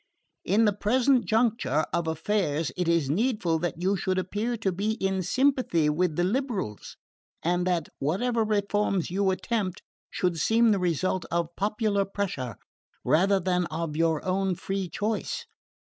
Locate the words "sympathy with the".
5.21-6.23